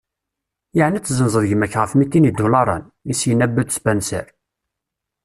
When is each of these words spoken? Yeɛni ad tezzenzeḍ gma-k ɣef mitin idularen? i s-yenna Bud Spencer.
Yeɛni 0.77 0.97
ad 0.97 1.03
tezzenzeḍ 1.05 1.43
gma-k 1.49 1.73
ɣef 1.77 1.91
mitin 1.95 2.29
idularen? 2.29 2.83
i 3.11 3.13
s-yenna 3.19 3.47
Bud 3.53 3.69
Spencer. 3.77 4.27